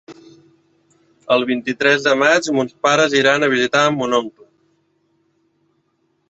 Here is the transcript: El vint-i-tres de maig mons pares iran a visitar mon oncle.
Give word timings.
El 1.35 1.43
vint-i-tres 1.49 2.07
de 2.07 2.15
maig 2.21 2.49
mons 2.55 2.73
pares 2.87 3.13
iran 3.19 3.47
a 3.49 3.51
visitar 3.53 3.85
mon 3.99 4.17
oncle. 4.21 4.49